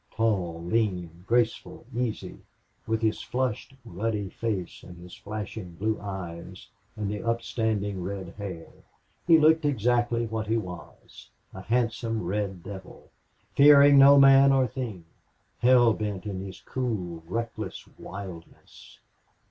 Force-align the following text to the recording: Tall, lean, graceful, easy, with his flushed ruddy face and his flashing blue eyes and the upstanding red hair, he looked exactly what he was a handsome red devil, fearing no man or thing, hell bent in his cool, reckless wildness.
Tall, 0.09 0.63
lean, 0.63 1.25
graceful, 1.27 1.85
easy, 1.95 2.39
with 2.87 3.03
his 3.03 3.21
flushed 3.21 3.75
ruddy 3.85 4.31
face 4.31 4.81
and 4.81 4.97
his 4.97 5.13
flashing 5.13 5.73
blue 5.75 5.99
eyes 6.01 6.67
and 6.95 7.07
the 7.07 7.21
upstanding 7.21 8.01
red 8.01 8.29
hair, 8.29 8.71
he 9.27 9.37
looked 9.37 9.63
exactly 9.63 10.25
what 10.25 10.47
he 10.47 10.57
was 10.57 11.29
a 11.53 11.61
handsome 11.61 12.23
red 12.23 12.63
devil, 12.63 13.11
fearing 13.55 13.99
no 13.99 14.19
man 14.19 14.51
or 14.51 14.65
thing, 14.65 15.05
hell 15.59 15.93
bent 15.93 16.25
in 16.25 16.41
his 16.43 16.59
cool, 16.61 17.21
reckless 17.27 17.85
wildness. 17.99 18.97